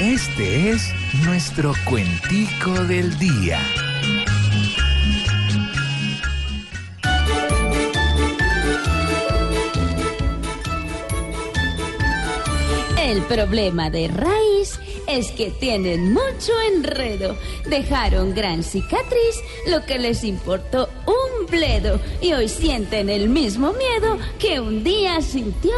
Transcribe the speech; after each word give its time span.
Este 0.00 0.70
es 0.70 0.92
nuestro 1.24 1.72
cuentico 1.88 2.72
del 2.84 3.16
día. 3.16 3.60
El 13.00 13.22
problema 13.22 13.88
de 13.88 14.08
raíz 14.08 14.80
es 15.06 15.30
que 15.30 15.52
tienen 15.52 16.12
mucho 16.12 16.52
enredo. 16.72 17.36
Dejaron 17.66 18.34
gran 18.34 18.64
cicatriz, 18.64 19.36
lo 19.68 19.86
que 19.86 20.00
les 20.00 20.24
importó 20.24 20.88
un 21.06 21.46
bledo. 21.46 22.00
Y 22.20 22.32
hoy 22.32 22.48
sienten 22.48 23.08
el 23.08 23.28
mismo 23.28 23.72
miedo 23.72 24.18
que 24.40 24.58
un 24.58 24.82
día 24.82 25.20
sintió 25.20 25.72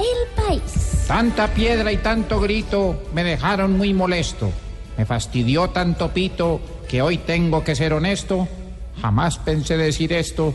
el 0.00 0.28
país. 0.34 1.01
Tanta 1.12 1.48
piedra 1.48 1.92
y 1.92 1.98
tanto 1.98 2.40
grito 2.40 3.02
me 3.12 3.22
dejaron 3.22 3.76
muy 3.76 3.92
molesto. 3.92 4.50
Me 4.96 5.04
fastidió 5.04 5.68
tanto 5.68 6.08
pito 6.14 6.58
que 6.88 7.02
hoy 7.02 7.18
tengo 7.18 7.62
que 7.62 7.74
ser 7.74 7.92
honesto. 7.92 8.48
Jamás 8.98 9.36
pensé 9.36 9.76
decir 9.76 10.14
esto. 10.14 10.54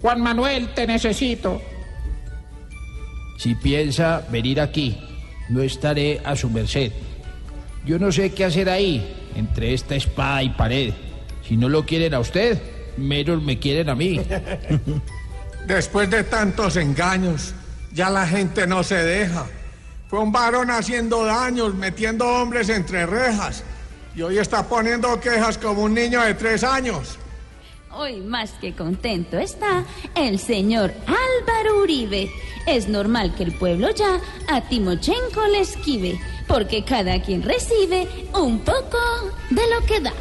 Juan 0.00 0.22
Manuel, 0.22 0.72
te 0.72 0.86
necesito. 0.86 1.60
Si 3.36 3.54
piensa 3.54 4.26
venir 4.30 4.62
aquí, 4.62 4.98
no 5.50 5.60
estaré 5.60 6.22
a 6.24 6.34
su 6.36 6.48
merced. 6.48 6.90
Yo 7.84 7.98
no 7.98 8.10
sé 8.10 8.32
qué 8.32 8.46
hacer 8.46 8.70
ahí, 8.70 9.14
entre 9.36 9.74
esta 9.74 9.94
espada 9.94 10.42
y 10.42 10.48
pared. 10.48 10.94
Si 11.46 11.54
no 11.54 11.68
lo 11.68 11.84
quieren 11.84 12.14
a 12.14 12.20
usted, 12.20 12.58
menos 12.96 13.42
me 13.42 13.58
quieren 13.58 13.90
a 13.90 13.94
mí. 13.94 14.18
Después 15.66 16.08
de 16.08 16.24
tantos 16.24 16.76
engaños, 16.76 17.52
ya 17.92 18.08
la 18.08 18.26
gente 18.26 18.66
no 18.66 18.82
se 18.82 18.96
deja. 18.96 19.44
Fue 20.08 20.20
un 20.20 20.32
varón 20.32 20.70
haciendo 20.70 21.24
daños, 21.24 21.74
metiendo 21.74 22.26
hombres 22.26 22.70
entre 22.70 23.04
rejas. 23.04 23.62
Y 24.16 24.22
hoy 24.22 24.38
está 24.38 24.66
poniendo 24.66 25.20
quejas 25.20 25.58
como 25.58 25.82
un 25.82 25.94
niño 25.94 26.22
de 26.22 26.34
tres 26.34 26.64
años. 26.64 27.18
Hoy 27.92 28.20
más 28.20 28.52
que 28.52 28.74
contento 28.74 29.38
está 29.38 29.84
el 30.14 30.38
señor 30.38 30.94
Álvaro 31.06 31.82
Uribe. 31.82 32.30
Es 32.66 32.88
normal 32.88 33.34
que 33.34 33.44
el 33.44 33.52
pueblo 33.52 33.90
ya 33.90 34.20
a 34.48 34.60
Timochenko 34.62 35.46
le 35.48 35.60
esquive, 35.60 36.18
porque 36.46 36.84
cada 36.84 37.20
quien 37.20 37.42
recibe 37.42 38.08
un 38.34 38.60
poco 38.60 38.98
de 39.50 39.62
lo 39.68 39.86
que 39.86 40.00
da. 40.00 40.12